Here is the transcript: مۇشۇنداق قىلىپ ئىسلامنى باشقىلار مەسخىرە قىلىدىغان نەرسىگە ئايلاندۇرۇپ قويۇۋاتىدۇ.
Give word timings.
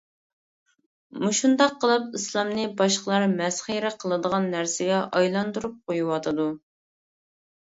مۇشۇنداق 1.25 1.75
قىلىپ 1.83 2.17
ئىسلامنى 2.19 2.63
باشقىلار 2.79 3.27
مەسخىرە 3.35 3.93
قىلىدىغان 4.05 4.49
نەرسىگە 4.55 5.03
ئايلاندۇرۇپ 5.21 5.79
قويۇۋاتىدۇ. 5.93 6.49